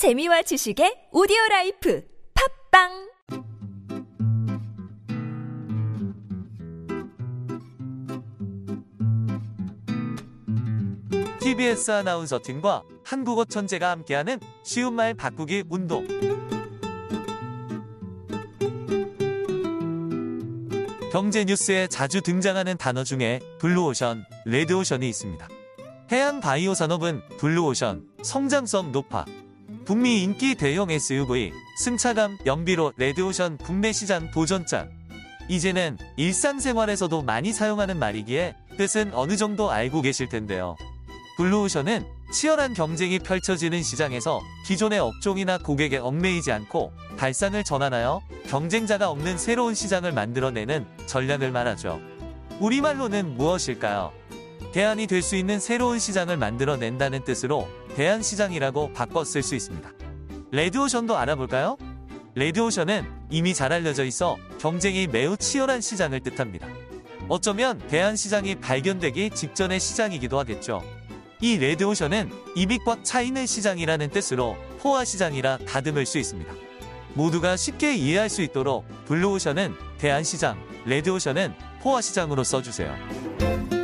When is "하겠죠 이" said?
70.38-71.56